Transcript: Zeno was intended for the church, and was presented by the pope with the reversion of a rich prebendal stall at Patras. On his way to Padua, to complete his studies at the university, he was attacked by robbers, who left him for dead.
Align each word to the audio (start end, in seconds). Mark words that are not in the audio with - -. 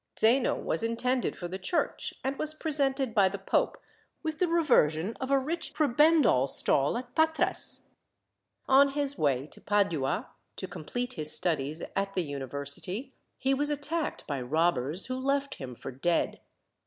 Zeno 0.17 0.55
was 0.59 0.81
intended 0.81 1.35
for 1.35 1.47
the 1.47 1.59
church, 1.59 2.15
and 2.23 2.39
was 2.39 2.55
presented 2.55 3.13
by 3.13 3.29
the 3.29 3.37
pope 3.37 3.77
with 4.23 4.39
the 4.39 4.47
reversion 4.47 5.15
of 5.21 5.29
a 5.29 5.37
rich 5.37 5.75
prebendal 5.75 6.47
stall 6.47 6.97
at 6.97 7.13
Patras. 7.13 7.83
On 8.67 8.87
his 8.93 9.19
way 9.19 9.45
to 9.45 9.61
Padua, 9.61 10.31
to 10.55 10.67
complete 10.67 11.13
his 11.13 11.31
studies 11.35 11.83
at 11.95 12.15
the 12.15 12.23
university, 12.23 13.13
he 13.37 13.53
was 13.53 13.69
attacked 13.69 14.25
by 14.25 14.41
robbers, 14.41 15.05
who 15.05 15.19
left 15.19 15.53
him 15.61 15.75
for 15.75 15.91
dead. 15.91 16.41